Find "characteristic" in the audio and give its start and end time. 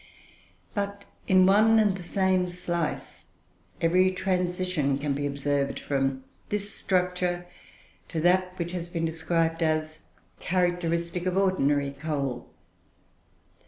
10.39-11.27